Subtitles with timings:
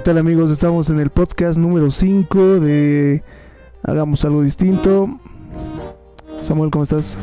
[0.00, 0.50] ¿qué tal amigos?
[0.50, 3.22] Estamos en el podcast número 5 de
[3.82, 5.20] Hagamos algo distinto.
[6.40, 7.18] Samuel, ¿cómo estás?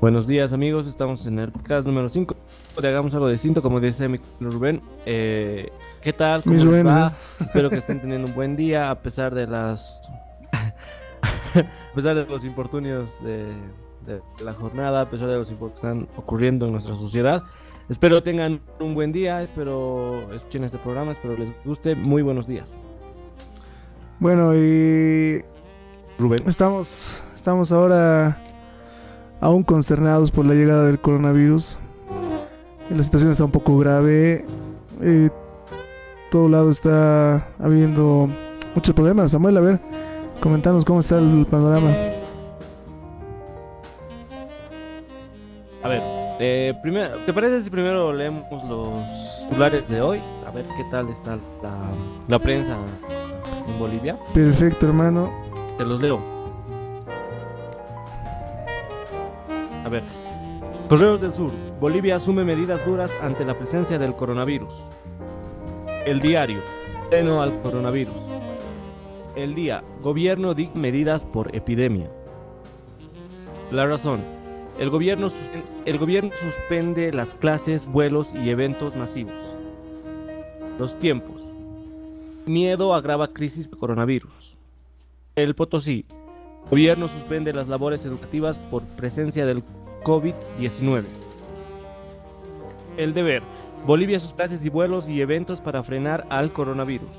[0.00, 2.34] Buenos días amigos, estamos en el podcast número 5
[2.80, 4.80] de Hagamos algo distinto, como dice mi Rubén.
[5.04, 5.68] Eh,
[6.00, 6.42] ¿Qué tal?
[6.42, 7.10] ¿Cómo Mis les Rubén, va?
[7.10, 7.16] ¿sí?
[7.44, 10.00] Espero que estén teniendo un buen día a pesar de las...
[11.54, 13.44] a pesar de los infortunios de,
[14.06, 17.42] de la jornada, a pesar de los que están ocurriendo en nuestra sociedad.
[17.88, 21.94] Espero tengan un buen día, espero escuchen este programa, espero les guste.
[21.94, 22.68] Muy buenos días.
[24.18, 25.42] Bueno, y
[26.18, 26.42] Rubén.
[26.46, 28.42] estamos, estamos ahora
[29.40, 31.78] aún consternados por la llegada del coronavirus.
[32.90, 34.44] La situación está un poco grave.
[35.00, 35.30] Eh,
[36.30, 38.28] todo lado está habiendo
[38.74, 39.30] muchos problemas.
[39.30, 39.80] Samuel, a ver,
[40.42, 42.17] comentanos cómo está el panorama.
[46.38, 50.22] Eh, primero, ¿te parece si primero leemos los titulares de hoy?
[50.46, 51.90] A ver qué tal está la,
[52.26, 52.76] la prensa
[53.66, 54.18] en Bolivia.
[54.32, 55.30] Perfecto, hermano.
[55.76, 56.20] Te los leo.
[59.84, 60.02] A ver.
[60.88, 61.52] Correos del Sur.
[61.80, 64.74] Bolivia asume medidas duras ante la presencia del coronavirus.
[66.04, 66.60] El diario.
[67.10, 68.16] Pleno al coronavirus.
[69.36, 69.84] El día.
[70.02, 72.10] Gobierno dicta medidas por epidemia.
[73.70, 74.37] La razón.
[74.78, 75.28] El gobierno,
[75.86, 79.34] el gobierno suspende las clases, vuelos y eventos masivos.
[80.78, 81.42] Los tiempos.
[82.46, 84.56] Miedo agrava crisis de coronavirus.
[85.34, 86.06] El Potosí.
[86.70, 89.64] Gobierno suspende las labores educativas por presencia del
[90.04, 91.04] COVID-19.
[92.96, 93.42] El deber.
[93.84, 97.10] Bolivia sus clases y vuelos y eventos para frenar al coronavirus.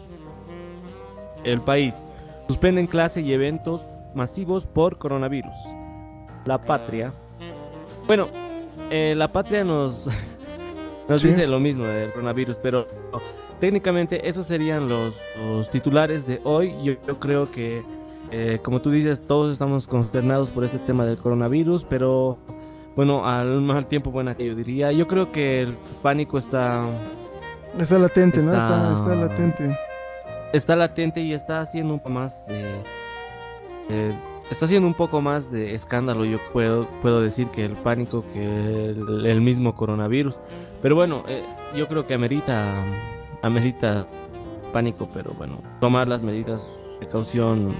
[1.43, 2.07] El país.
[2.47, 3.81] Suspenden clase y eventos
[4.15, 5.55] masivos por coronavirus.
[6.45, 7.13] La patria.
[8.09, 8.27] Bueno,
[8.89, 10.07] eh, la patria nos,
[11.07, 11.27] nos Sí.
[11.27, 12.87] dice lo mismo del coronavirus, pero
[13.59, 16.73] técnicamente esos serían los, los titulares de hoy.
[16.83, 17.83] Yo, yo creo que,
[18.31, 22.39] eh, como tú dices, todos estamos consternados por este tema del coronavirus, pero
[22.95, 24.91] bueno, al mal tiempo, buena que yo diría.
[24.91, 26.85] Yo creo que el pánico está,
[27.77, 28.51] Está latente, ¿no?
[28.53, 29.77] Está, Está- está latente.
[30.51, 32.63] está latente y está haciendo un poco más de...
[33.87, 38.23] de- está haciendo un poco más de escándalo, yo puedo, puedo decir, que el pánico,
[38.33, 38.43] que
[38.89, 40.39] el, mismo coronavirus.
[40.81, 41.43] Pero bueno, eh,
[41.75, 42.83] yo creo que amerita,
[43.41, 44.05] amerita
[44.73, 47.73] pánico, pero bueno, tomar las medidas de precaución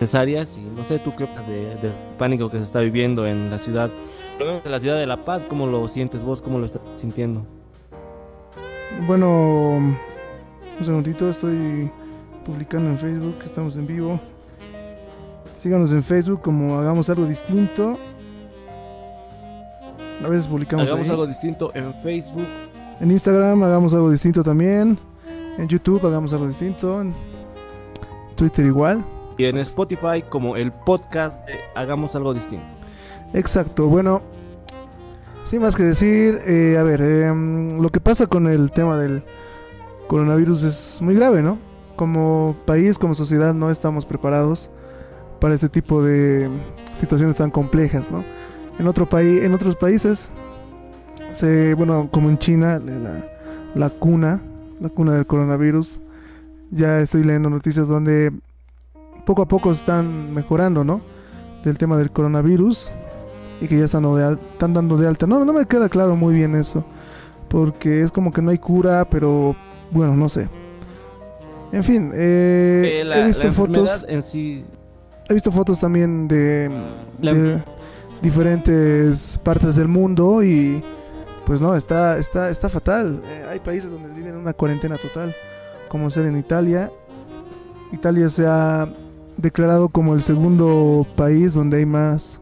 [0.00, 0.58] necesarias.
[0.58, 3.58] Y no sé, ¿tú qué opinas de- del pánico que se está viviendo en la
[3.58, 3.90] ciudad?
[4.38, 6.42] En la ciudad de La Paz, ¿cómo lo sientes vos?
[6.42, 7.46] ¿Cómo lo estás sintiendo?
[9.06, 9.96] Bueno, un
[10.84, 11.90] segundito, estoy
[12.44, 14.20] publicando en Facebook, estamos en vivo.
[15.62, 17.96] Síganos en Facebook como Hagamos Algo Distinto.
[20.24, 21.10] A veces publicamos Hagamos ahí.
[21.12, 22.48] algo distinto en Facebook.
[22.98, 24.98] En Instagram Hagamos Algo Distinto también.
[25.58, 27.00] En YouTube Hagamos Algo Distinto.
[27.00, 27.14] En
[28.34, 29.04] Twitter igual.
[29.38, 32.66] y en Spotify como el podcast de Hagamos algo distinto.
[33.32, 34.20] Exacto, bueno,
[35.44, 39.22] sin más que decir, eh, a ver, em, lo que pasa con el tema del
[40.08, 41.56] coronavirus es muy grave, ¿no?
[41.94, 44.68] Como país, como sociedad, no estamos preparados
[45.42, 46.48] para este tipo de
[46.94, 48.24] situaciones tan complejas, ¿no?
[48.78, 50.30] En otro país, en otros países,
[51.34, 53.26] se, bueno, como en China, la,
[53.74, 54.40] la cuna,
[54.80, 56.00] la cuna del coronavirus,
[56.70, 58.32] ya estoy leyendo noticias donde
[59.26, 61.00] poco a poco están mejorando, ¿no?
[61.64, 62.92] Del tema del coronavirus
[63.60, 65.26] y que ya están, de al- están dando de alta.
[65.26, 66.84] No, no me queda claro muy bien eso,
[67.48, 69.56] porque es como que no hay cura, pero
[69.90, 70.48] bueno, no sé.
[71.72, 74.64] En fin, eh, Eh, la, he visto la fotos, en sí,
[75.32, 76.70] he visto fotos también de,
[78.20, 80.82] diferentes partes del mundo y
[81.46, 83.20] pues no, está, está, está fatal.
[83.24, 85.34] Eh, hay países donde viven una cuarentena total,
[85.88, 86.90] como ser en Italia.
[87.92, 88.88] Italia se ha
[89.36, 92.40] declarado como el segundo país donde hay más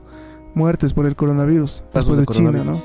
[0.54, 2.82] muertes por el coronavirus, después de, de China, ¿no?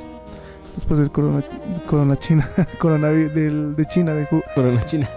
[0.75, 1.43] Después del corona,
[1.87, 2.49] corona China,
[2.79, 5.09] coronavirus del, de China, de en China.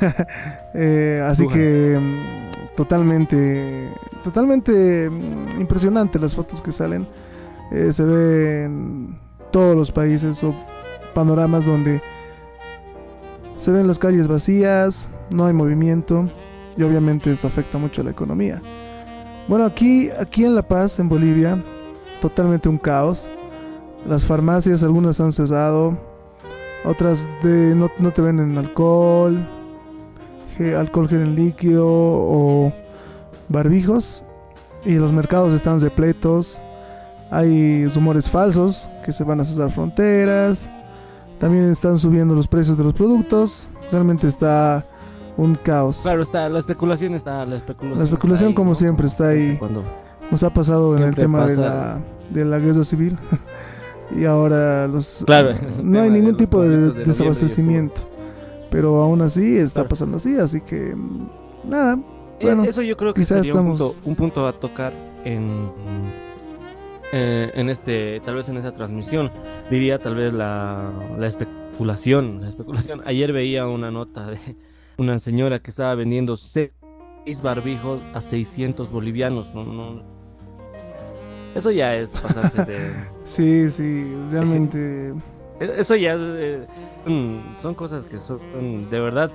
[0.74, 1.54] eh, así Wuhan.
[1.54, 2.45] que
[2.76, 3.90] totalmente,
[4.22, 7.08] totalmente mm, impresionante las fotos que salen.
[7.72, 9.18] Eh, se ven
[9.50, 10.54] todos los países o
[11.14, 12.00] panoramas donde
[13.56, 16.30] se ven las calles vacías, no hay movimiento
[16.76, 18.62] y obviamente esto afecta mucho a la economía.
[19.48, 21.64] Bueno, aquí, aquí en La Paz, en Bolivia,
[22.20, 23.30] totalmente un caos.
[24.06, 25.98] Las farmacias, algunas han cerrado,
[26.84, 29.48] otras de, no, no te venden alcohol,
[30.76, 32.72] alcohol gel en líquido o
[33.48, 34.24] barbijos.
[34.84, 36.60] Y los mercados están repletos.
[37.30, 40.70] Hay rumores falsos que se van a cerrar fronteras.
[41.38, 43.68] También están subiendo los precios de los productos.
[43.90, 44.86] Realmente está
[45.36, 46.00] un caos.
[46.02, 47.98] Claro, está la especulación, está la especulación.
[47.98, 49.56] La especulación, como siempre, está ahí.
[49.58, 49.84] Cuando
[50.30, 51.98] Nos ha pasado en el tema de la,
[52.30, 53.18] de la guerra civil.
[54.16, 55.50] y ahora los Claro,
[55.82, 58.00] no hay ningún tipo de, desabastecimiento.
[58.70, 59.88] Pero aún así está Claro.
[59.90, 61.28] pasando así, así que mm,
[61.70, 61.98] nada.
[62.40, 64.92] Eh, Bueno, eso yo creo que quizás sería un, estamos- punto, un punto a tocar
[65.24, 65.70] en,
[67.12, 69.30] eh, en este, tal vez en esa transmisión.
[69.70, 73.02] Diría tal vez la, la especulación, la especulación.
[73.06, 74.38] Ayer veía una nota de
[74.98, 76.70] una señora que estaba vendiendo seis
[77.42, 79.54] barbijos a 600 bolivianos.
[79.54, 80.02] No, no.
[81.54, 82.90] Eso ya es pasarse de...
[83.24, 85.14] Sí, sí, realmente.
[85.60, 86.66] E- Eso ya eh,
[87.56, 89.30] son cosas que son de verdad.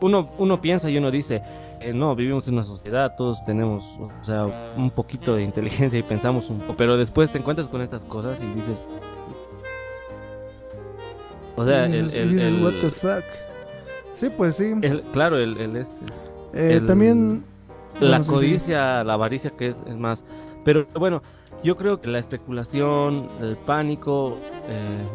[0.00, 1.42] Uno, uno piensa y uno dice,
[1.80, 4.46] eh, no, vivimos en una sociedad, todos tenemos, o sea,
[4.76, 8.42] un poquito de inteligencia y pensamos un poco, pero después te encuentras con estas cosas
[8.42, 8.84] y dices,
[11.56, 13.24] o sea, el, dices- y el- dices, el- what the fuck.
[14.14, 14.74] Sí, pues sí.
[14.82, 15.96] el- claro, el, el este,
[16.54, 17.44] Eh, el- también.
[17.94, 18.34] la bueno, sí, sí.
[18.34, 20.24] codicia, la avaricia que es, es más.
[20.64, 21.22] Pero bueno,
[21.62, 24.36] yo creo que la especulación, el pánico,
[24.68, 25.06] eh,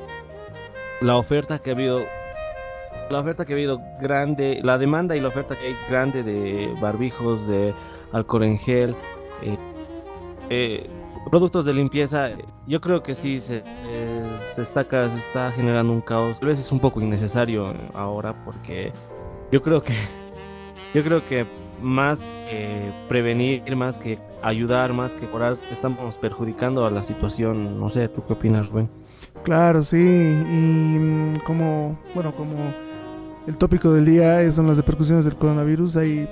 [1.01, 2.01] la oferta que ha habido,
[3.09, 6.73] la oferta que ha habido grande, la demanda y la oferta que hay grande de
[6.79, 7.73] barbijos, de
[8.13, 8.95] alcohol en gel,
[9.41, 9.57] eh,
[10.49, 10.89] eh,
[11.29, 12.29] productos de limpieza,
[12.67, 16.39] yo creo que sí se, eh, se, está, se está generando un caos.
[16.39, 18.93] Tal vez es un poco innecesario ahora porque
[19.51, 19.93] yo creo que
[20.93, 21.45] yo creo que
[21.81, 27.79] más que prevenir, más que ayudar, más que curar, estamos perjudicando a la situación.
[27.79, 29.00] No sé, ¿tú qué opinas, Rubén?
[29.43, 29.97] Claro, sí.
[29.97, 32.73] Y mm, como, bueno, como
[33.47, 36.29] el tópico del día son las repercusiones del coronavirus, hay,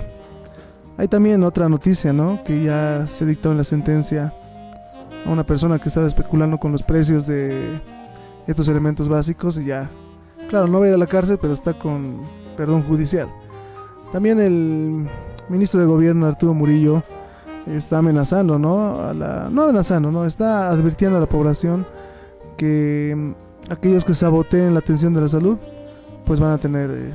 [0.96, 2.42] hay también otra noticia, ¿no?
[2.44, 4.32] Que ya se dictó en la sentencia
[5.26, 7.80] a una persona que estaba especulando con los precios de
[8.46, 9.90] estos elementos básicos y ya,
[10.48, 12.20] claro, no va a ir a la cárcel, pero está con
[12.56, 13.28] perdón judicial.
[14.12, 15.08] También el
[15.48, 17.02] ministro de Gobierno, Arturo Murillo,
[17.66, 19.00] está amenazando, ¿no?
[19.00, 20.24] A la, no amenazando, ¿no?
[20.24, 21.86] Está advirtiendo a la población
[22.60, 25.56] que mm, aquellos que saboteen la atención de la salud
[26.26, 27.14] pues van a tener eh,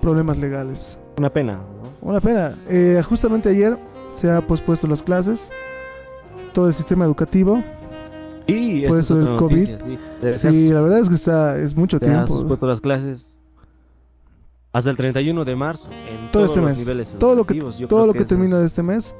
[0.00, 0.98] problemas legales.
[1.18, 2.08] Una pena, ¿no?
[2.08, 2.54] Una pena.
[2.68, 3.76] Eh, justamente ayer
[4.14, 5.50] se ha pospuesto las clases,
[6.52, 7.62] todo el sistema educativo.
[8.46, 9.68] Sí, Por eso otra COVID.
[9.70, 9.98] noticia, sí.
[10.20, 12.26] Se- se Sí, la verdad es que está es mucho Se ha tiempo.
[12.28, 13.40] suspuesto las clases
[14.72, 16.78] hasta el 31 de marzo en Todo todos este los mes.
[16.78, 17.58] niveles Todo lo que.
[17.58, 19.14] Yo todo lo que es- termina de este mes.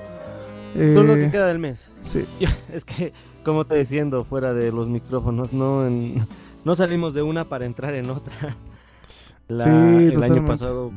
[0.74, 1.86] todo lo que eh, queda del mes.
[2.00, 2.24] sí,
[2.72, 3.12] Es que,
[3.44, 6.16] como te diciendo, fuera de los micrófonos, no, en-
[6.64, 8.32] no salimos de una para entrar en otra.
[9.48, 10.48] La- Sí, el año totalmente.
[10.48, 10.90] pasado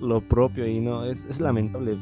[0.00, 1.96] lo propio y no, es, es lamentable.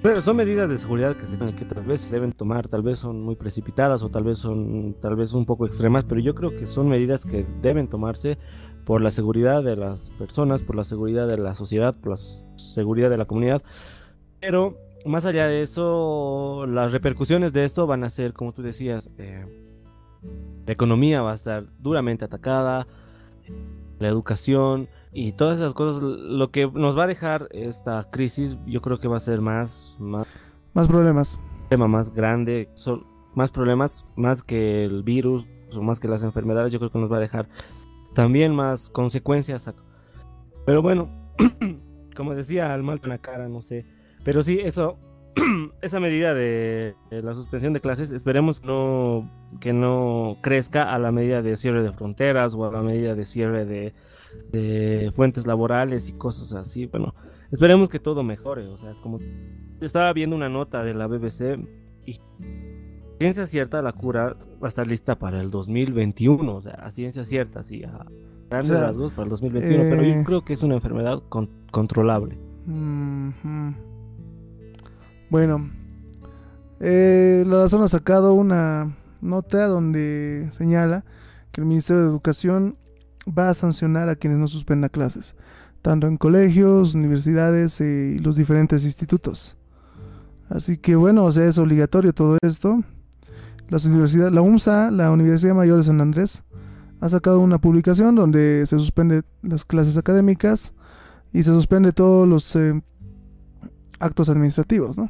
[0.00, 3.00] Pero son medidas de seguridad que, se, que tal vez se deben tomar, tal vez
[3.00, 6.56] son muy precipitadas o tal vez son tal vez un poco extremas, pero yo creo
[6.56, 8.38] que son medidas que deben tomarse
[8.84, 12.16] por la seguridad de las personas, por la seguridad de la sociedad, por la
[12.56, 13.62] seguridad de la comunidad.
[14.40, 19.08] Pero más allá de eso, las repercusiones de esto van a ser, como tú decías,
[19.18, 19.46] eh,
[20.66, 22.86] la economía va a estar duramente atacada,
[23.98, 26.02] la educación y todas esas cosas.
[26.02, 29.96] Lo que nos va a dejar esta crisis, yo creo que va a ser más,
[29.98, 30.26] más
[30.78, 31.40] más problemas.
[31.68, 35.44] tema más grande, son más problemas, más que el virus
[35.76, 37.48] o más que las enfermedades, yo creo que nos va a dejar
[38.14, 39.68] también más consecuencias.
[40.64, 41.08] Pero bueno,
[42.16, 43.86] como decía, al mal con la cara, no sé.
[44.28, 44.98] Pero sí, eso,
[45.80, 49.26] esa medida de, de la suspensión de clases, esperemos no,
[49.58, 53.24] que no crezca a la medida de cierre de fronteras o a la medida de
[53.24, 53.94] cierre de,
[54.52, 56.84] de fuentes laborales y cosas así.
[56.84, 57.14] Bueno,
[57.50, 58.66] esperemos que todo mejore.
[58.66, 59.18] O sea, como
[59.80, 61.58] estaba viendo una nota de la BBC
[62.04, 62.20] y
[63.18, 67.24] ciencia cierta la cura va a estar lista para el 2021, o sea, a ciencia
[67.24, 68.04] cierta, sí, a
[68.50, 71.22] grandes O sea, rasgos para el 2021, pero eh, yo creo que es una enfermedad
[71.30, 72.36] con- controlable.
[72.66, 73.87] Ujú.
[75.30, 75.68] Bueno,
[76.80, 81.04] eh, la razón ha sacado una nota donde señala
[81.52, 82.76] que el Ministerio de Educación
[83.28, 85.36] va a sancionar a quienes no suspendan clases,
[85.82, 89.58] tanto en colegios, universidades eh, y los diferentes institutos.
[90.48, 92.82] Así que bueno, o sea, es obligatorio todo esto.
[93.68, 96.42] Las universidades, la UMSA, la Universidad Mayor de San Andrés,
[97.00, 100.72] ha sacado una publicación donde se suspende las clases académicas
[101.34, 102.80] y se suspende todos los eh,
[103.98, 105.08] actos administrativos, ¿no?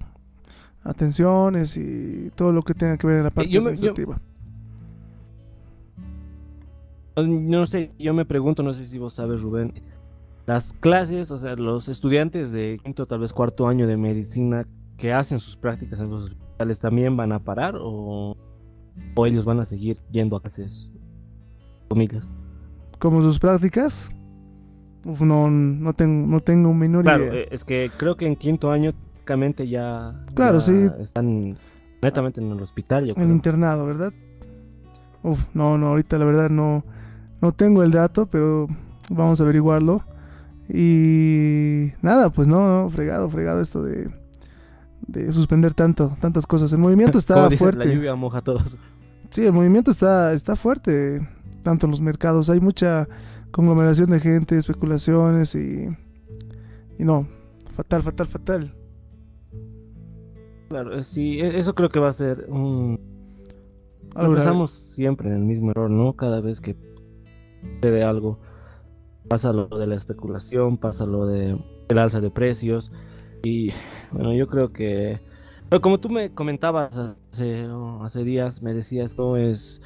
[0.83, 4.21] Atenciones y todo lo que tenga que ver en la parte yo me- yo- administrativa.
[7.17, 9.75] No sé, yo me pregunto, no sé si vos sabes, Rubén,
[10.47, 14.67] las clases, o sea, los estudiantes de quinto, tal vez cuarto año de medicina
[14.97, 18.37] que hacen sus prácticas en los hospitales también van a parar o,
[19.17, 20.91] o ellos van a seguir yendo a clases.
[21.89, 22.29] comillas.
[23.01, 24.09] Como sus prácticas.
[25.05, 27.45] Uf, no, no tengo, no tengo un menor Claro, idea.
[27.51, 30.91] es que creo que en quinto año prácticamente ya, Claro, ya sí.
[31.01, 31.57] están
[32.03, 33.29] netamente en el hospital, yo En creo.
[33.31, 34.13] internado, ¿verdad?
[35.23, 36.85] Uf, no, no, ahorita la verdad no,
[37.41, 38.69] no tengo el dato, pero
[39.11, 40.03] vamos a averiguarlo.
[40.73, 44.09] Y nada, pues no, no, fregado, fregado esto de,
[45.07, 46.73] de suspender tanto, tantas cosas.
[46.73, 47.87] El movimiento está dicen, fuerte.
[47.87, 48.79] la lluvia moja a todos.
[49.31, 51.27] Sí, el movimiento está, está fuerte,
[51.63, 52.49] tanto en los mercados.
[52.51, 53.09] Hay mucha
[53.51, 55.89] conglomeración de gente, especulaciones y,
[56.99, 57.27] y no,
[57.71, 58.75] fatal, fatal, fatal.
[60.69, 63.01] Claro, eh, sí, e- eso creo que va a ser un...
[64.17, 66.15] Empezamos siempre en el mismo error, ¿no?
[66.15, 66.77] Cada vez que
[67.63, 68.39] sucede algo,
[69.29, 71.57] pasa lo de la especulación, pasa lo de
[71.89, 72.91] el alza de precios.
[73.43, 73.71] Y
[74.13, 75.21] bueno, yo creo que...
[75.69, 77.69] Pero como tú me comentabas hace,
[78.01, 79.81] hace días, me decías, no es...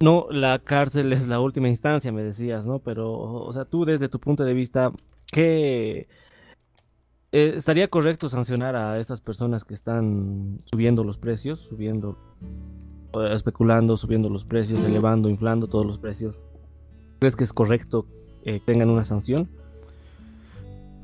[0.00, 2.78] No, la cárcel es la última instancia, me decías, ¿no?
[2.78, 4.92] Pero, o sea, tú desde tu punto de vista,
[5.32, 6.08] ¿qué...
[7.32, 12.16] eh, ¿Estaría correcto sancionar a estas personas que están subiendo los precios, subiendo,
[13.14, 16.36] eh, especulando, subiendo los precios, elevando, inflando todos los precios?
[17.18, 18.06] ¿Crees que es correcto
[18.44, 19.48] eh, que tengan una sanción?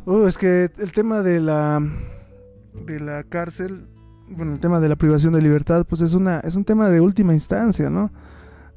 [0.07, 1.81] Uh, es que el tema de la
[2.87, 3.87] de la cárcel,
[4.29, 7.01] bueno, el tema de la privación de libertad, pues es una es un tema de
[7.01, 8.11] última instancia, ¿no?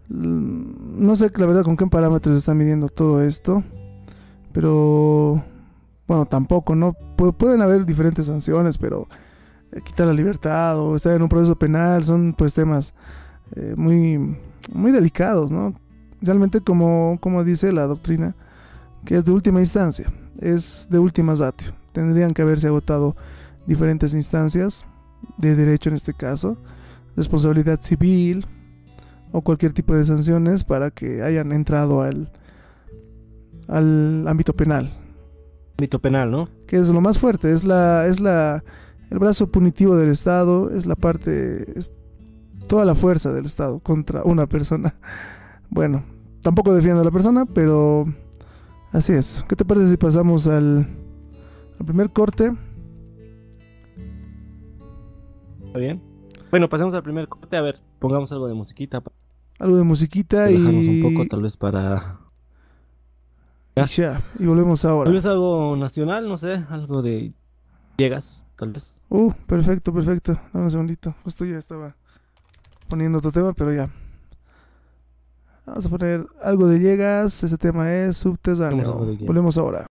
[0.09, 3.63] No sé la verdad con qué parámetros está midiendo todo esto,
[4.53, 5.43] pero
[6.07, 6.93] bueno, tampoco, ¿no?
[7.17, 9.07] Pu- pueden haber diferentes sanciones, pero
[9.71, 12.93] eh, quitar la libertad o estar en un proceso penal son pues temas
[13.55, 14.37] eh, muy
[14.73, 15.73] muy delicados, ¿no?
[16.21, 18.35] Realmente como como dice la doctrina,
[19.05, 21.73] que es de última instancia es de última ratio.
[21.91, 23.15] Tendrían que haberse agotado
[23.65, 24.85] diferentes instancias
[25.37, 26.57] de derecho en este caso,
[27.15, 28.45] responsabilidad civil
[29.31, 32.31] o cualquier tipo de sanciones para que hayan entrado al,
[33.67, 34.93] al ámbito penal,
[35.79, 36.49] Mito penal, ¿no?
[36.65, 38.63] que es lo más fuerte, es la es la
[39.11, 41.91] el brazo punitivo del Estado, es la parte es
[42.67, 44.95] toda la fuerza del Estado contra una persona.
[45.69, 46.05] Bueno,
[46.41, 48.05] tampoco defiendo a la persona, pero
[48.93, 49.43] así es.
[49.49, 50.87] ¿Qué te parece si pasamos al,
[51.77, 52.53] al primer corte?
[55.65, 56.01] ¿Está bien?
[56.49, 57.57] Bueno, pasemos al primer corte.
[57.57, 59.01] A ver, pongamos algo de musiquita
[59.59, 62.19] Algo de musiquita y, relajarnos un poco, tal vez para...
[63.75, 65.05] y ya, y volvemos ahora.
[65.05, 67.33] Tal vez algo nacional, no sé, algo de...
[67.97, 68.93] Llegas, tal vez.
[69.09, 70.39] Uh, perfecto, perfecto.
[70.53, 71.15] Dame un segundito.
[71.23, 71.95] Justo ya estaba
[72.87, 73.89] poniendo otro tema, pero ya.
[75.65, 77.43] Vamos a poner algo de llegas.
[77.43, 79.17] Ese tema es subterráneo.
[79.21, 79.87] Volvemos ahora.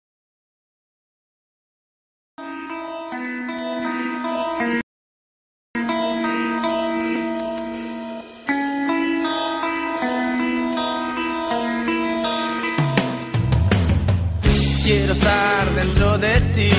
[14.92, 16.72] Quiero estar dentro de ti,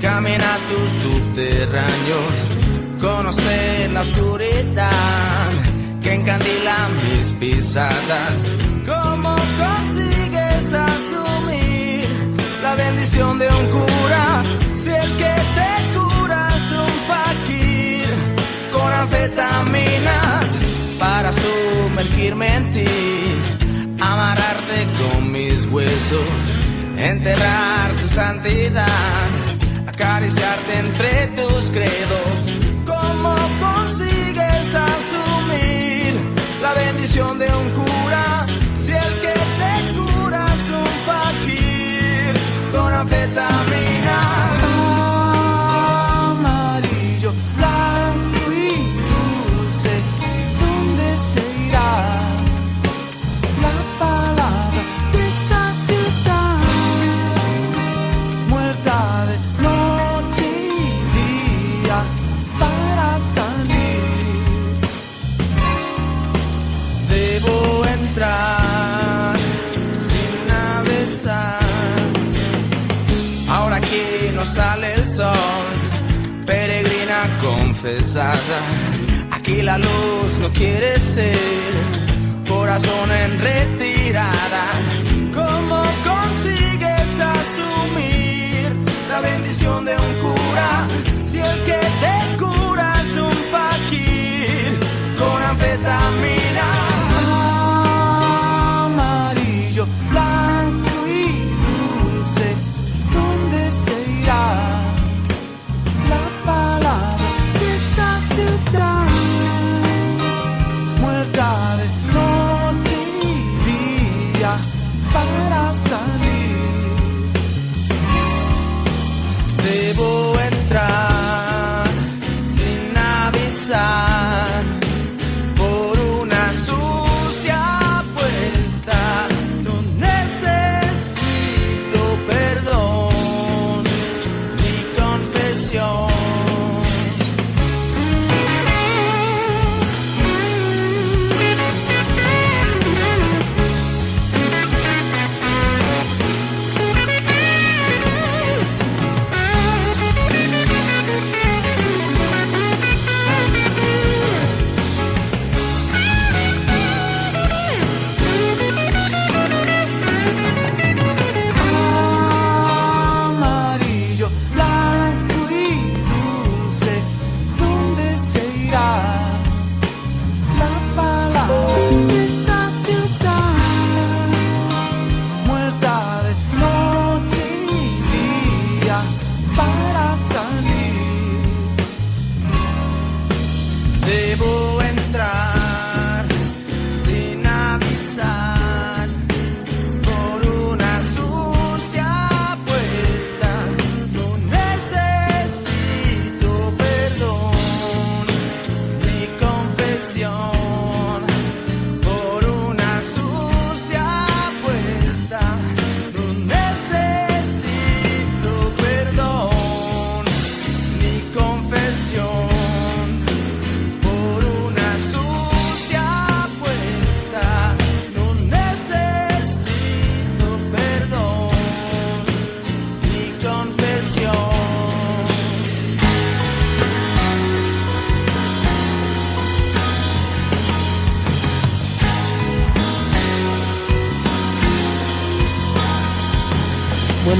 [0.00, 2.34] caminar tus subterráneos,
[3.00, 5.52] conocer la oscuridad
[6.02, 8.34] que encandila mis pisadas.
[8.88, 12.08] ¿Cómo consigues asumir
[12.60, 14.42] la bendición de un cura
[14.74, 18.08] si el que te cura es un fakir
[18.72, 20.58] con anfetaminas
[20.98, 22.84] para sumergirme en ti,
[24.00, 26.55] amarrarte con mis huesos,
[26.98, 29.26] enterrar tu santidad,
[29.86, 32.28] acariciarte entre tus credos.
[32.86, 36.20] ¿Cómo consigues asumir
[36.60, 38.35] la bendición de un cura
[79.30, 81.72] Aquí la luz no quiere ser
[82.48, 84.64] corazón en retirada.
[85.32, 88.74] ¿Cómo consigues asumir
[89.08, 90.88] la bendición de un cura
[91.28, 94.80] si el que te cura es un fakir
[95.16, 96.95] con anfetamina?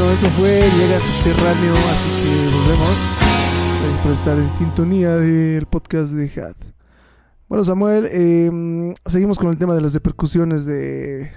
[0.07, 2.97] Bueno, eso fue Llega Subterráneo, así que volvemos.
[3.83, 6.57] Gracias por estar en sintonía del podcast de Hat.
[7.49, 11.33] Bueno, Samuel, eh, seguimos con el tema de las repercusiones de,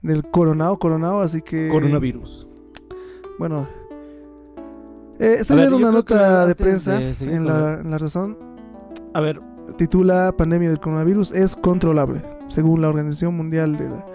[0.00, 1.66] del coronado, coronado, así que...
[1.66, 2.46] Coronavirus.
[3.40, 3.66] Bueno,
[5.18, 8.38] eh, ver, leyendo una nota de prensa de en la, en la razón.
[9.12, 9.40] A ver,
[9.76, 14.06] Titula Pandemia del coronavirus es controlable, según la Organización Mundial de la,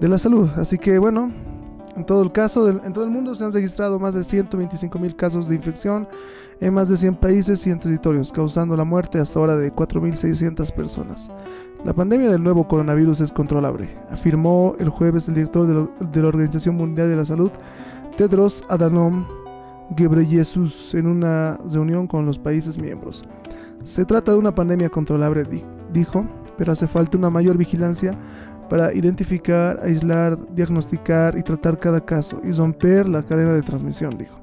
[0.00, 0.48] de la Salud.
[0.56, 1.34] Así que bueno,
[1.96, 5.16] en todo el caso, en todo el mundo se han registrado más de 125 mil
[5.16, 6.06] casos de infección
[6.60, 10.72] en más de 100 países y en territorios, causando la muerte hasta ahora de 4.600
[10.72, 11.30] personas.
[11.84, 16.22] La pandemia del nuevo coronavirus es controlable, afirmó el jueves el director de la, de
[16.22, 17.50] la Organización Mundial de la Salud,
[18.16, 19.26] Tedros Adhanom
[19.96, 23.24] Ghebreyesus, en una reunión con los países miembros.
[23.84, 26.24] Se trata de una pandemia controlable, di- dijo,
[26.56, 28.12] pero hace falta una mayor vigilancia
[28.68, 34.36] para identificar, aislar, diagnosticar y tratar cada caso y romper la cadena de transmisión, dijo.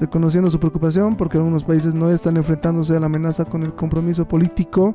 [0.00, 4.26] Reconociendo su preocupación porque algunos países no están enfrentándose a la amenaza con el compromiso
[4.26, 4.94] político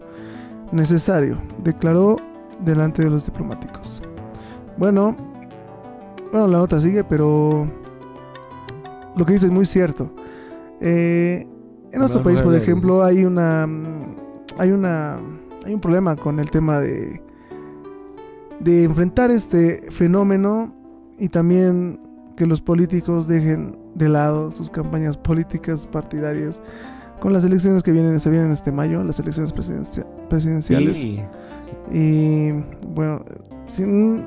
[0.71, 2.17] necesario, declaró
[2.59, 4.01] delante de los diplomáticos.
[4.77, 5.15] Bueno,
[6.31, 7.67] bueno, la nota sigue, pero
[9.15, 10.11] lo que dice es muy cierto.
[10.79, 11.47] Eh,
[11.91, 13.67] en nuestro país, por ejemplo, hay una
[14.57, 15.17] hay una
[15.65, 17.21] hay un problema con el tema de
[18.63, 20.73] de enfrentar este fenómeno
[21.19, 21.99] y también
[22.35, 26.61] que los políticos dejen de lado sus campañas políticas partidarias
[27.19, 30.97] con las elecciones que vienen se vienen este mayo, las elecciones presidencia- presidenciales.
[30.97, 31.19] sí,
[31.91, 32.51] Y
[32.87, 33.23] bueno,
[33.67, 34.25] sin-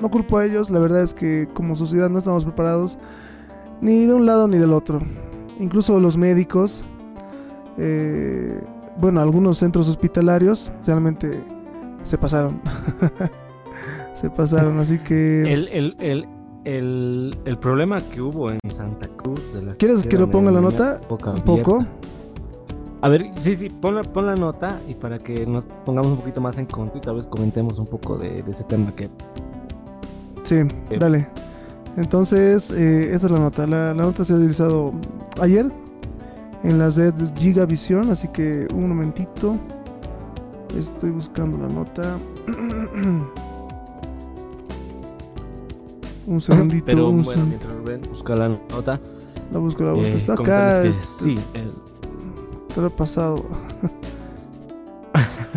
[0.00, 2.98] no culpo a ellos, la verdad es que como sociedad no estamos preparados
[3.80, 5.00] ni de un lado ni del otro.
[5.58, 6.84] Incluso los médicos,
[7.78, 8.60] eh,
[9.00, 11.40] bueno, algunos centros hospitalarios realmente
[12.02, 12.60] se pasaron.
[14.16, 15.42] se pasaron, así que...
[15.42, 16.28] El, el, el,
[16.64, 19.40] el, el problema que hubo en Santa Cruz.
[19.52, 21.00] De la ¿Quieres que lo ponga la nota?
[21.08, 21.86] Un poco.
[23.02, 26.18] A ver, sí, sí, pon la, pon la nota y para que nos pongamos un
[26.18, 29.08] poquito más en contexto y tal vez comentemos un poco de, de ese tema que...
[30.44, 30.62] Sí,
[30.98, 31.28] dale.
[31.96, 33.66] Entonces, eh, esta es la nota.
[33.66, 34.92] La, la nota se ha utilizado
[35.40, 35.66] ayer
[36.64, 39.56] en la red Gigavisión, así que un momentito.
[40.76, 42.16] Estoy buscando la nota.
[46.26, 49.00] un segundito, Pero un bueno, seg- mientras Rubén busca la nota,
[49.52, 50.06] la busco, la busco.
[50.08, 51.70] eh, Está acá, comentarles que te- sí, el,
[52.74, 53.36] te lo he pasado.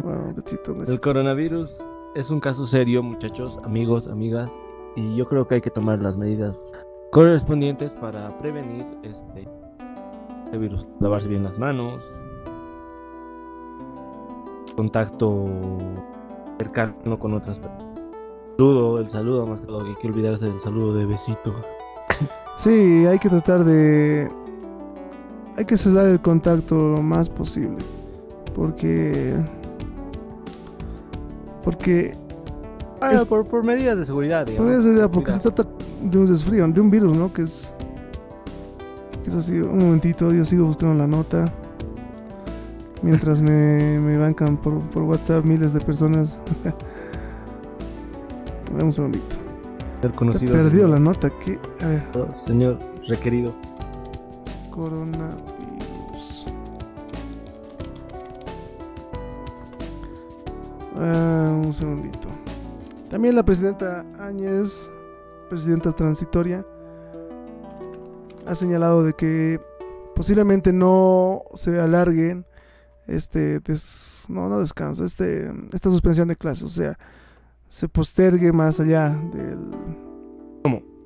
[0.03, 1.83] bueno, un cachito, un el coronavirus
[2.15, 4.49] es un caso serio, muchachos, amigos, amigas,
[4.95, 6.71] y yo creo que hay que tomar las medidas
[7.11, 9.47] correspondientes para prevenir este,
[10.45, 10.87] este virus.
[10.99, 12.03] Lavarse bien las manos,
[14.75, 15.47] contacto
[16.57, 17.88] cercano con otras personas.
[18.59, 21.55] Saludo, el saludo más que todo, que hay que olvidarse del saludo de besito.
[22.57, 24.29] Sí, hay que tratar de.
[25.55, 27.77] Hay que cesar el contacto lo más posible.
[28.53, 29.33] Porque.
[31.63, 32.13] Porque.
[32.99, 34.73] Ah, Es- por, por medidas de seguridad, Por digamos.
[34.73, 35.65] eso ya, porque se trata
[36.03, 37.31] de un resfrío, de un virus, ¿no?
[37.31, 37.71] Que es.
[39.23, 39.53] Que es así.
[39.57, 41.49] Un momentito, yo sigo buscando la nota.
[43.03, 46.37] Mientras me, me bancan por, por WhatsApp miles de personas.
[48.69, 49.35] Dame un segundito.
[50.01, 50.89] He perdido señor.
[50.89, 51.29] la nota.
[51.43, 51.59] ¿Qué?
[51.81, 52.03] A ver.
[52.47, 53.53] Señor requerido.
[54.71, 56.45] Coronavirus.
[60.97, 62.27] Ah, un segundito.
[63.09, 64.89] También la presidenta Áñez,
[65.49, 66.65] presidenta transitoria,
[68.45, 69.59] ha señalado de que
[70.15, 72.45] posiblemente no se alarguen
[73.07, 76.97] este des- no, no descanso, este esta suspensión de clases, o sea,
[77.69, 79.57] se postergue más allá del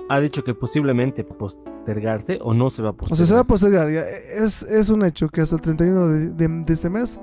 [0.09, 3.17] Ha dicho que posiblemente postergarse o no se va a O postergar.
[3.17, 3.89] sea, se va a postergar.
[3.89, 7.19] ya, Es, es un hecho que hasta el 31 de, de- de este mes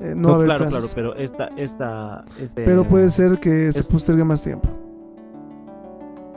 [0.00, 3.38] eh, no, No, va a haber claro, claro, pero esta, esta, este- pero puede ser
[3.38, 4.68] que se postergue más tiempo.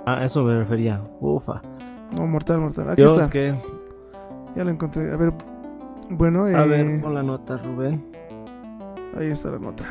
[0.05, 1.01] Ah, eso me refería.
[1.19, 1.61] Ufa.
[2.15, 2.89] No, mortal, mortal.
[2.91, 3.29] Aquí Dios, está.
[3.29, 3.59] que...
[4.55, 5.11] Ya lo encontré.
[5.11, 5.33] A ver.
[6.09, 8.05] Bueno, A eh, ver, pon la nota, Rubén.
[9.19, 9.83] ahí está la nota.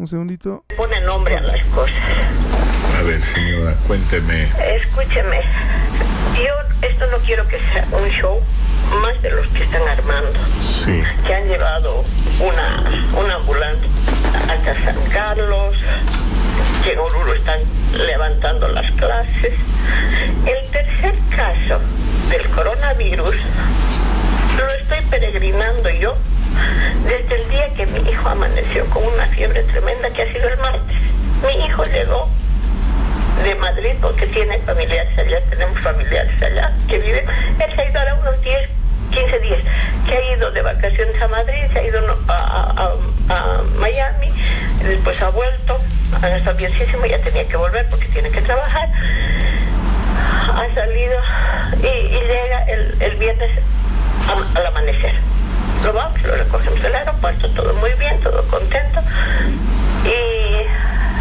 [0.00, 0.64] Un segundito.
[0.78, 1.92] pone nombre a las cosas.
[2.98, 4.44] A ver, señora, cuénteme.
[4.76, 5.42] Escúcheme,
[6.38, 6.54] yo
[6.88, 8.40] esto no quiero que sea un show
[9.02, 11.02] más de los que están armando, Sí.
[11.26, 12.02] que han llevado
[12.40, 12.82] una,
[13.14, 13.90] una ambulancia
[14.48, 15.76] hasta San Carlos,
[16.82, 17.60] que en Oruro están
[17.92, 19.52] levantando las clases.
[20.46, 21.78] El tercer caso
[22.30, 23.36] del coronavirus
[24.56, 26.16] lo estoy peregrinando yo
[27.04, 30.58] desde el día que mi hijo amaneció con una fiebre tremenda que ha sido el
[30.58, 30.96] martes.
[31.46, 32.28] Mi hijo llegó
[33.42, 37.24] de Madrid porque tiene familiares allá, tenemos familiares allá que viven.
[37.58, 38.68] Él se ha ido ahora unos 10,
[39.10, 39.60] 15 días,
[40.06, 42.94] que ha ido de vacaciones a Madrid, se ha ido a,
[43.78, 44.32] Miami,
[44.82, 45.80] después ha vuelto,
[46.20, 48.88] ha estado bienísimo, ya tenía que volver porque tiene que trabajar.
[50.52, 51.18] Ha salido
[51.78, 53.50] y, llega el, viernes
[54.54, 55.14] al amanecer.
[55.84, 59.00] Lo vamos, lo recogemos del aeropuerto, todo muy bien, todo contento.
[60.04, 60.66] Y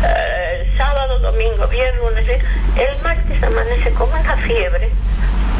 [0.03, 2.41] eh, sábado, domingo, viernes, lunes,
[2.77, 4.91] el martes amanece con una fiebre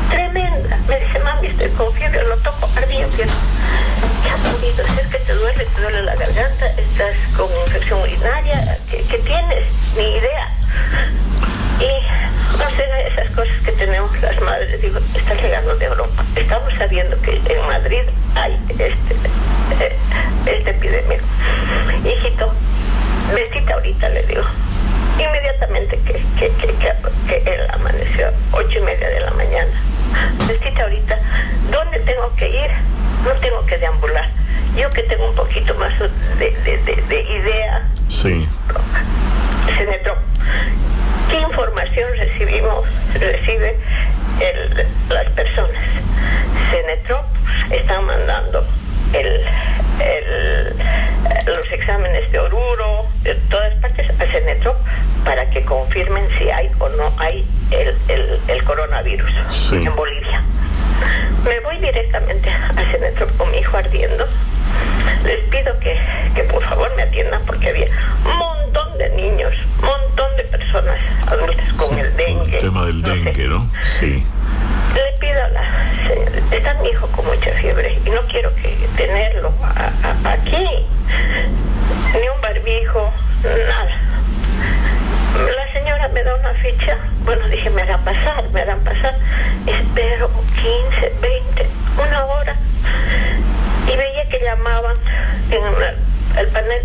[0.10, 0.78] tremenda.
[0.88, 3.26] Me dice, mami, estoy con fiebre, lo toco ardiente.
[4.24, 5.66] ¿Qué ha podido ser que te duele?
[5.66, 6.66] ¿Te duele la garganta?
[6.78, 8.78] ¿Estás con infección urinaria?
[8.92, 9.66] ¿Qué, qué tienes?
[9.96, 10.52] Ni idea.
[11.80, 12.19] Y
[12.80, 16.24] sé, esas cosas que tenemos las madres, digo, está llegando de Europa.
[16.36, 18.04] Estamos sabiendo que en Madrid
[18.36, 18.88] hay este,
[19.80, 19.96] eh,
[20.46, 21.20] esta epidemia.
[22.04, 22.54] Hijito,
[23.34, 24.44] vestite ahorita, le digo.
[25.20, 26.94] Inmediatamente que, que, que, que,
[27.28, 29.72] que él amaneció, ocho y media de la mañana.
[30.48, 31.20] Vestite ahorita,
[31.72, 32.72] ¿dónde tengo que ir?
[33.26, 34.30] No tengo que deambular.
[34.78, 38.48] Yo que tengo un poquito más de, de, de, de idea, Sí.
[39.78, 40.16] Senetro,
[41.30, 43.78] ¿qué información recibimos, recibe
[44.40, 45.72] el- las personas?
[46.72, 47.24] Senetro
[47.72, 48.66] está mandando
[49.14, 49.42] el,
[50.02, 50.76] el-
[51.46, 54.76] los exámenes de Oruro, de todas partes, a Senetro
[55.26, 59.76] para que confirmen si hay o no hay el, el- el coronavirus Sí.
[59.76, 60.44] en Bolivia.
[61.46, 64.28] Me voy directamente a Senetro con mi hijo ardiendo.
[65.24, 65.98] Les pido que,
[66.36, 67.88] que por favor me atiendan porque había
[68.26, 72.56] un montón de niños, un montón de personas adultas con el dengue.
[72.56, 73.16] El tema del no sé.
[73.24, 73.70] dengue, ¿no?
[74.00, 74.24] Sí.
[74.96, 75.62] Le pido a la
[76.08, 80.56] señora, está mi hijo con mucha fiebre y no quiero que tenerlo a- a- aquí,
[80.58, 83.98] ni un barbijo, nada.
[85.56, 89.16] La señora me da una ficha, bueno, dije, me harán pasar, me harán pasar.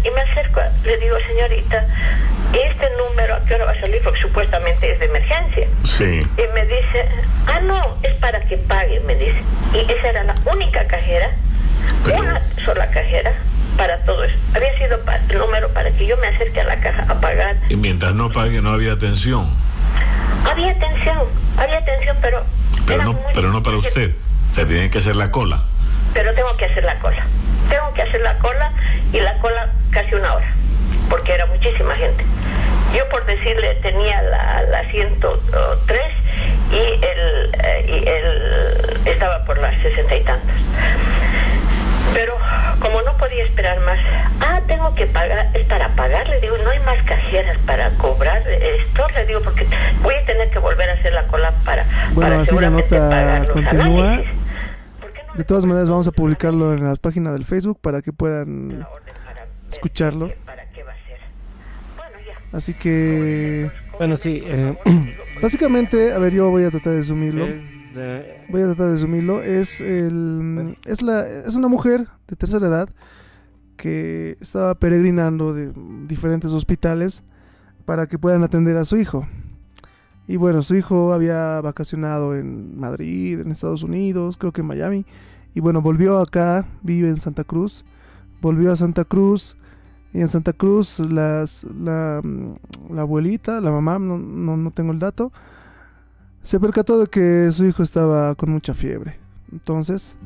[0.05, 1.87] Y me acerco, le digo, señorita,
[2.53, 4.01] este número, ¿a qué hora va a salir?
[4.03, 5.67] Porque supuestamente es de emergencia.
[5.85, 6.05] Sí.
[6.39, 7.09] Y me dice,
[7.47, 9.43] ah, no, es para que pague, me dice.
[9.75, 11.31] Y esa era la única cajera,
[12.05, 13.33] Pero- una sola cajera
[13.77, 14.37] para todo eso.
[14.55, 17.57] Había sido el número para que yo me acerque a la caja a pagar.
[17.69, 19.51] Y mientras no pague no había atención.
[20.49, 21.19] Había atención,
[21.59, 22.45] había atención, pero...
[22.87, 24.15] Pero no, pero no para usted.
[24.55, 25.63] Se tiene que hacer la cola.
[26.13, 27.27] Pero tengo que hacer la cola.
[27.75, 28.71] Tengo que hacer la cola
[29.13, 30.47] y la cola casi una hora,
[31.11, 32.25] porque era muchísima gente.
[32.97, 36.01] Yo por decirle tenía la, la 103
[36.71, 40.55] y el, eh, y el estaba por las sesenta y tantas.
[42.13, 42.37] Pero
[42.79, 43.99] como no podía esperar más,
[44.41, 48.41] ah, tengo que pagar, es para pagar, le digo, no hay más cajeras para cobrar
[48.47, 49.67] esto, le digo, porque
[50.01, 53.45] voy a tener que volver a hacer la cola para, Bueno, para así la nota
[53.53, 53.85] continúa.
[53.85, 54.31] análisis.
[55.35, 58.03] ¿Por qué no De todas maneras, vamos a publicarlo en la página del Facebook para
[58.03, 58.87] que puedan
[59.71, 60.31] escucharlo.
[62.53, 63.69] Así que,
[63.99, 64.41] Bueno, sí.
[64.45, 64.77] eh,
[65.43, 67.47] básicamente, a ver, yo voy a tratar de sumirlo.
[68.49, 69.43] Voy a tratar de sumirlo.
[69.43, 72.89] Es el, es la, es una mujer de tercera edad
[73.77, 75.73] que estaba peregrinando de
[76.07, 77.25] diferentes hospitales
[77.85, 79.27] para que puedan atender a su hijo.
[80.27, 85.05] Y bueno, su hijo había vacacionado en Madrid, en Estados Unidos, creo que en Miami.
[85.55, 87.85] Y bueno, volvió acá, vive en Santa Cruz.
[88.41, 89.57] Volvió a Santa Cruz.
[90.13, 91.45] Y en Santa Cruz la,
[92.23, 95.33] mm, la abuelita, la mamá, no, no, no tengo el dato,
[96.41, 99.19] se percató de que su hijo estaba con mucha fiebre.
[99.51, 100.17] Entonces,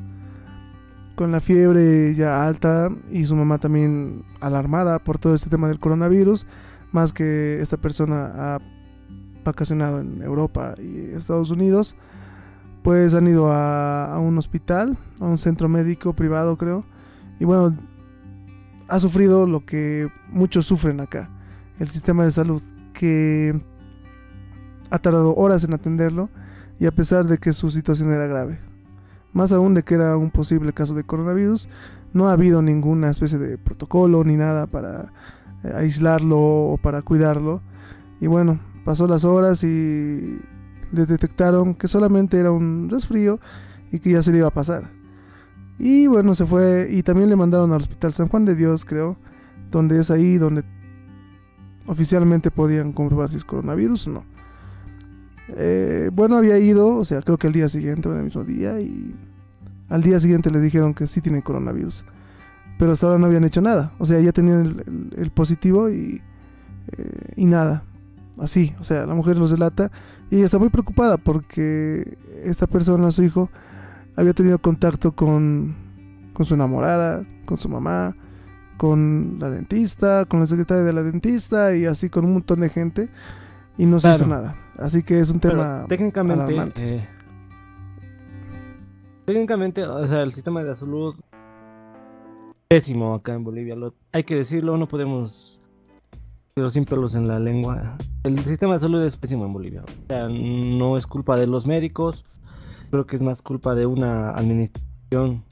[1.14, 5.78] con la fiebre ya alta y su mamá también alarmada por todo este tema del
[5.78, 6.46] coronavirus,
[6.92, 8.58] más que esta persona ha
[9.48, 11.96] vacacionado en Europa y Estados Unidos,
[12.82, 16.84] pues han ido a, a un hospital, a un centro médico privado creo,
[17.40, 17.76] y bueno,
[18.88, 21.30] ha sufrido lo que muchos sufren acá,
[21.78, 22.62] el sistema de salud,
[22.94, 23.60] que
[24.90, 26.30] ha tardado horas en atenderlo
[26.78, 28.58] y a pesar de que su situación era grave.
[29.32, 31.68] Más aún de que era un posible caso de coronavirus,
[32.12, 35.12] no ha habido ninguna especie de protocolo ni nada para
[35.64, 37.60] eh, aislarlo o para cuidarlo.
[38.20, 40.38] Y bueno, pasó las horas y
[40.92, 43.38] le detectaron que solamente era un resfrío
[43.92, 44.90] y que ya se le iba a pasar.
[45.78, 49.16] Y bueno, se fue y también le mandaron al Hospital San Juan de Dios, creo,
[49.70, 50.64] donde es ahí donde
[51.86, 54.24] oficialmente podían comprobar si es coronavirus o no.
[55.56, 58.44] Eh, bueno, había ido, o sea, creo que el día siguiente o en el mismo
[58.44, 59.14] día, y
[59.88, 62.04] al día siguiente le dijeron que sí tiene coronavirus.
[62.78, 63.92] pero hasta ahora no habían hecho nada.
[63.98, 66.22] O sea, ya tenían el positivo y,
[66.96, 67.82] eh, y nada.
[68.40, 69.90] Así, o sea, la mujer los delata
[70.30, 73.50] y ella está muy preocupada porque esta persona, su hijo,
[74.16, 75.74] había tenido contacto con,
[76.32, 78.14] con su enamorada, con su mamá,
[78.76, 82.68] con la dentista, con la secretaria de la dentista y así con un montón de
[82.68, 83.08] gente
[83.76, 84.16] y no se Claro.
[84.16, 84.56] hizo nada.
[84.78, 86.96] Así que es un Pero tema técnicamente, alarmante.
[86.96, 87.08] eh,
[89.24, 91.14] técnicamente, o sea, el sistema de salud
[92.68, 93.74] pésimo acá en Bolivia.
[93.76, 95.60] Lo, hay que decirlo, no podemos
[96.58, 97.96] decirlo sin pelos en la lengua.
[98.24, 99.82] El sistema de salud es pésimo en Bolivia.
[99.82, 102.24] O sea, no es culpa de los médicos,
[102.90, 105.44] creo que es más culpa de una administración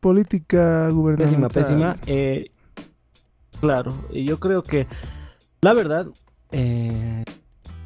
[0.00, 1.48] política pésima, gubernamental.
[1.50, 1.96] pésima.
[2.06, 2.50] Eh,
[3.60, 4.86] claro, y yo creo que
[5.60, 6.06] la verdad,
[6.52, 7.24] eh,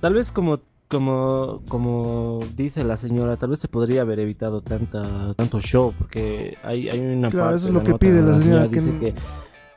[0.00, 5.32] tal vez como, como, como dice la señora, tal vez se podría haber evitado tanta,
[5.34, 8.22] tanto show, porque hay, hay una Claro, parte eso es lo la que nota pide
[8.22, 9.14] la señora, dice que- que,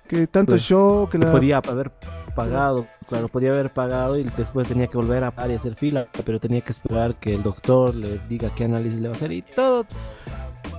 [0.07, 1.31] Que tanto Pues, show, que que la...
[1.31, 1.91] podía haber
[2.35, 6.07] pagado, claro, podía haber pagado y después tenía que volver a parar y hacer fila,
[6.25, 9.31] pero tenía que esperar que el doctor le diga qué análisis le va a hacer
[9.31, 9.85] y todo.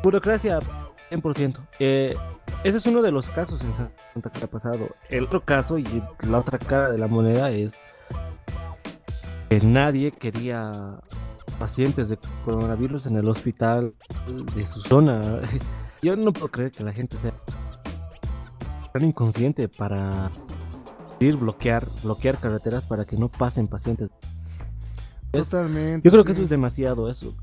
[0.03, 0.61] Burocracia
[1.11, 1.57] 100%.
[1.79, 2.15] Eh,
[2.63, 4.89] ese es uno de los casos en Santa que ha pasado.
[5.09, 7.81] El otro caso y la otra cara de la moneda es
[9.49, 11.01] que nadie quería
[11.59, 13.95] pacientes de coronavirus en el hospital
[14.55, 15.41] de su zona.
[16.03, 17.33] Yo no puedo creer que la gente sea
[18.93, 20.31] tan inconsciente para
[21.21, 24.11] ir bloquear bloquear carreteras para que no pasen pacientes.
[25.33, 26.07] es- Totalmente.
[26.07, 27.35] Yo creo que eso es demasiado, eso.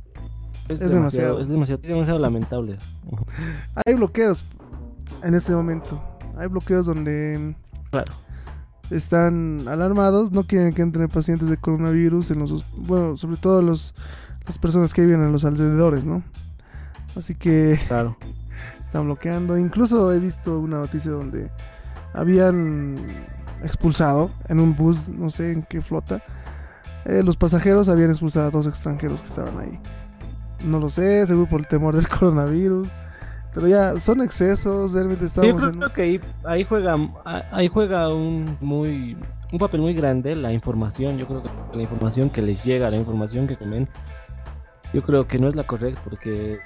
[0.69, 1.41] Es, Es demasiado, demasiado.
[1.41, 2.77] es demasiado, es demasiado lamentable.
[3.85, 4.45] Hay bloqueos
[5.23, 6.01] en este momento.
[6.37, 7.55] Hay bloqueos donde
[7.91, 8.13] Claro.
[8.89, 13.93] están alarmados, no quieren que entren pacientes de coronavirus en los, bueno, sobre todo los
[14.45, 16.21] las personas que viven en los alrededores, ¿no?
[17.15, 18.17] Así que Claro.
[18.85, 19.57] están bloqueando.
[19.57, 21.49] Incluso he visto una noticia donde
[22.13, 22.95] habían
[23.63, 26.21] expulsado en un bus, no sé en qué flota,
[27.05, 29.79] eh, los pasajeros habían expulsado a dos extranjeros que estaban ahí.
[30.63, 32.87] No lo sé, seguro por el temor del coronavirus.
[33.53, 35.79] Pero ya son excesos, realmente Yo estamos creo, en...
[35.79, 36.95] creo que ahí, ahí juega
[37.51, 39.15] ahí juega un muy
[39.51, 41.17] un papel muy grande la información.
[41.17, 43.87] Yo creo que la información que les llega, la información que comen,
[44.91, 46.59] yo creo que no es la correcta porque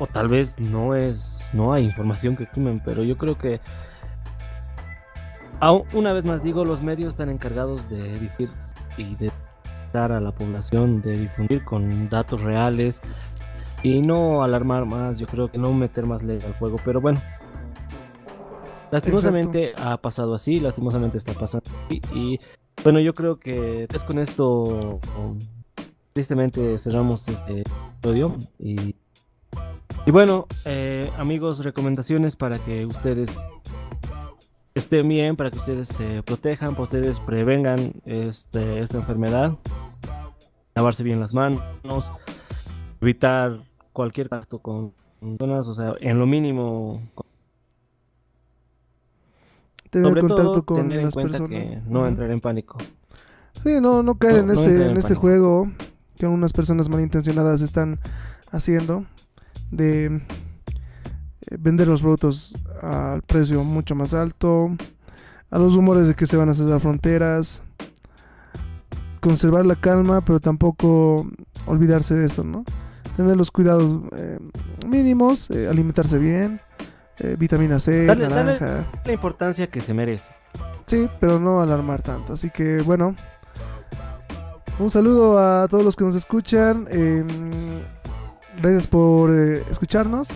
[0.00, 3.60] o tal vez no es no hay información que comen, pero yo creo que
[5.94, 8.50] una vez más digo los medios están encargados de difundir
[8.96, 9.30] y de
[9.92, 13.00] dar a la población de difundir con datos reales
[13.82, 17.20] y no alarmar más, yo creo que no meter más ley al juego, pero bueno.
[18.90, 22.38] Lastimosamente ha pasado así, lastimosamente está pasando así, y
[22.82, 25.00] bueno, yo creo que es con esto
[26.12, 28.94] tristemente cerramos este episodio y,
[30.06, 33.36] y bueno, eh, amigos, recomendaciones para que ustedes
[34.74, 39.56] estén bien, para que ustedes se protejan, para que ustedes prevengan este, esta enfermedad,
[40.74, 41.62] lavarse bien las manos,
[43.00, 43.60] evitar
[43.92, 47.02] cualquier contacto con personas, o sea, en lo mínimo,
[49.90, 51.60] tener sobre contacto todo con tener en las cuenta personas.
[51.68, 52.78] que no entrar en pánico.
[53.62, 55.20] Sí, no, no caer No- en, no ese, en en este pánico.
[55.20, 55.72] juego
[56.16, 58.00] que unas personas malintencionadas están
[58.50, 59.04] haciendo
[59.70, 60.20] de
[61.50, 64.70] vender los productos al precio mucho más alto,
[65.50, 67.62] a los rumores de que se van a cerrar fronteras,
[69.20, 71.26] conservar la calma, pero tampoco
[71.66, 72.64] olvidarse de esto, ¿no?
[73.16, 74.38] Tener los cuidados eh,
[74.88, 76.60] mínimos, eh, alimentarse bien,
[77.18, 78.86] eh, vitamina C, Dale- dale- naranja.
[79.04, 80.30] La importancia que se merece.
[80.86, 82.34] Sí, pero no alarmar tanto.
[82.34, 83.14] Así que bueno,
[84.78, 86.86] un saludo a todos los que nos escuchan.
[86.90, 87.24] eh,
[88.60, 90.28] gracias por eh, escucharnos.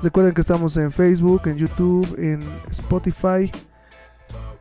[0.00, 3.50] Recuerden que estamos en Facebook, en YouTube, en Spotify.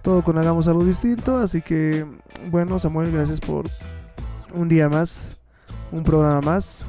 [0.01, 1.37] Todo con Hagamos algo distinto.
[1.37, 2.07] Así que
[2.49, 3.69] bueno, Samuel, gracias por
[4.51, 5.37] un día más,
[5.91, 6.87] un programa más.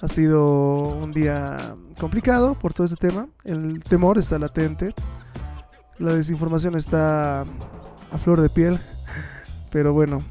[0.00, 3.28] Ha sido un día complicado por todo este tema.
[3.44, 4.92] El temor está latente.
[5.98, 8.80] La desinformación está a flor de piel.
[9.70, 10.22] Pero bueno,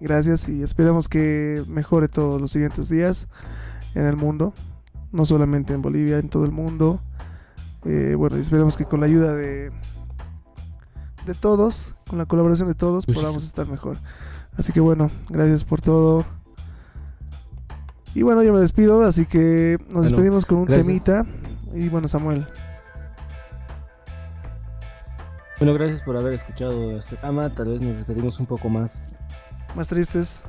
[0.00, 3.28] gracias y esperemos que mejore todos los siguientes días
[3.94, 4.54] en el mundo.
[5.14, 7.00] No solamente en Bolivia, en todo el mundo.
[7.84, 9.70] Eh, bueno, y esperemos que con la ayuda de,
[11.24, 13.14] de todos, con la colaboración de todos, Uy.
[13.14, 13.96] podamos estar mejor.
[14.58, 16.24] Así que bueno, gracias por todo.
[18.14, 20.86] Y bueno, yo me despido, así que nos despedimos con un gracias.
[20.86, 21.26] temita.
[21.74, 22.46] Y bueno, Samuel.
[25.58, 27.50] Bueno, gracias por haber escuchado este programa.
[27.54, 29.20] Tal vez nos despedimos un poco más,
[29.76, 30.42] Más tristes.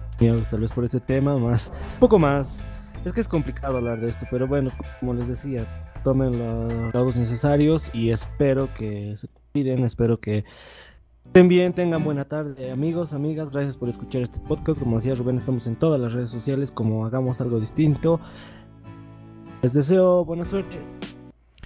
[0.49, 2.57] tal vez por este tema, más, un poco más.
[3.05, 7.15] Es que es complicado hablar de esto, pero bueno, como les decía, tomen los grados
[7.15, 10.43] necesarios y espero que se cuiden, espero que
[11.23, 13.51] estén bien, tengan buena tarde, amigos, amigas.
[13.51, 14.79] Gracias por escuchar este podcast.
[14.79, 18.19] Como decía Rubén, estamos en todas las redes sociales como hagamos algo distinto.
[19.61, 20.77] Les deseo buena suerte.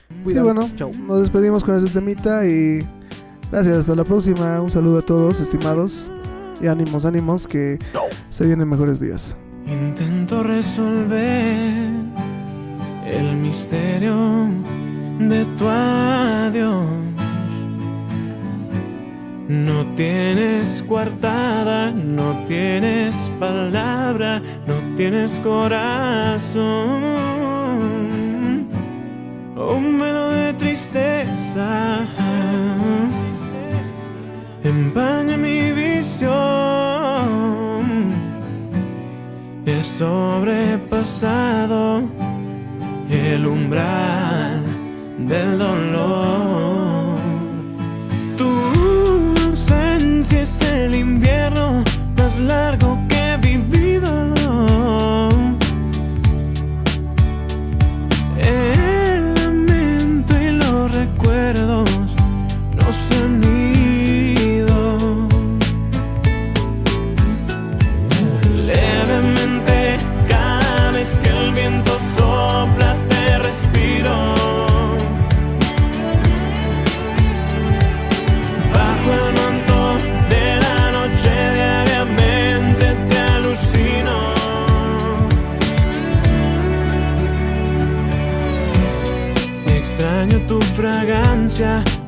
[0.09, 0.45] Y Cuidado.
[0.45, 0.91] bueno, Chau.
[1.07, 2.85] nos despedimos con este temita y
[3.49, 4.61] gracias, hasta la próxima.
[4.61, 6.11] Un saludo a todos, estimados.
[6.61, 7.79] Y ánimos, ánimos, que
[8.29, 9.37] se vienen mejores días.
[9.71, 11.91] Intento resolver
[13.05, 14.49] el misterio
[15.19, 16.87] de tu adiós.
[19.47, 27.03] No tienes coartada, no tienes palabra, no tienes corazón.
[29.55, 32.05] Un velo de tristeza
[34.63, 36.68] empaña mi visión.
[39.99, 41.81] Sobrepasado
[43.09, 44.63] el umbral
[45.17, 47.17] del dolor.
[48.37, 48.49] Tu
[49.49, 51.83] ausencia es el invierno
[52.15, 52.97] más largo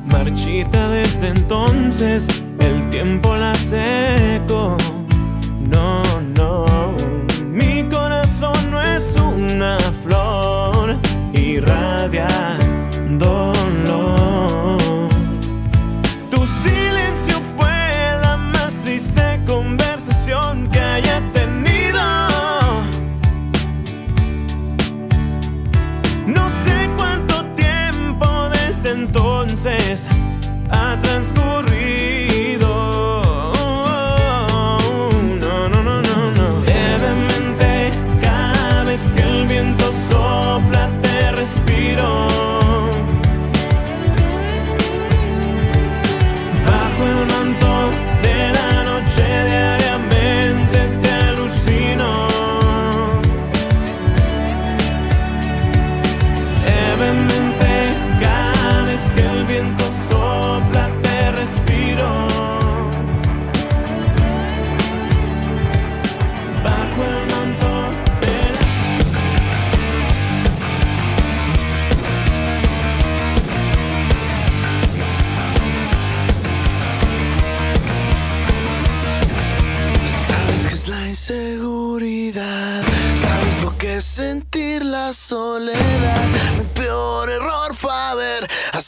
[0.06, 2.26] marchita desde entonces,
[2.58, 4.78] el tiempo la seco.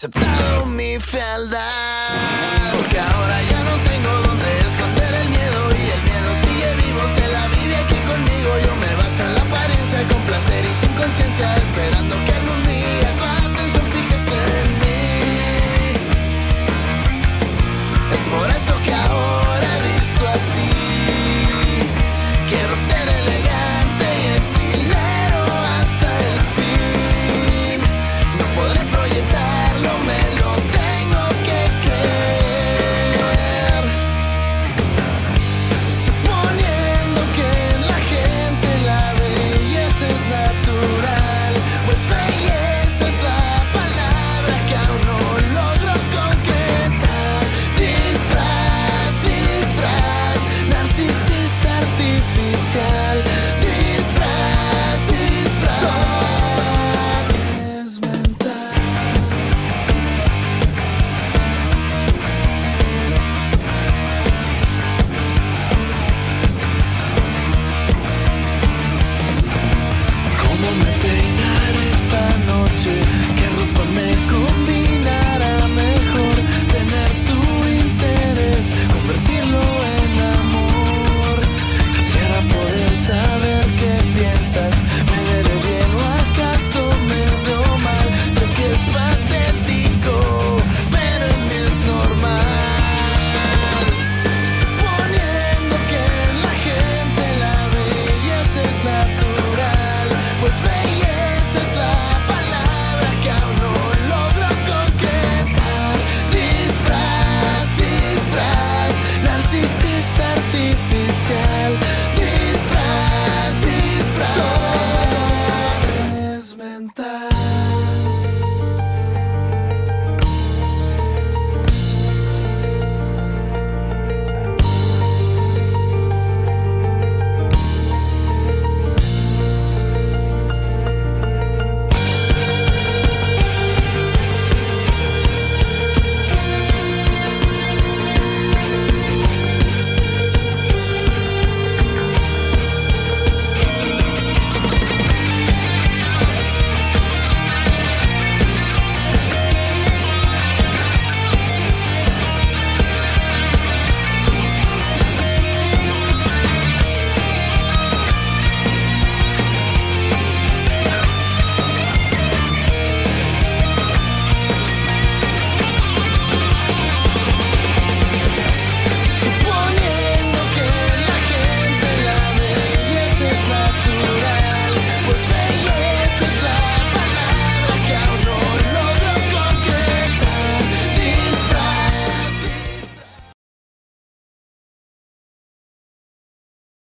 [0.04, 0.33] September.